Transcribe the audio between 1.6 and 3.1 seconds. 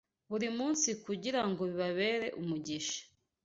bibabere umugisha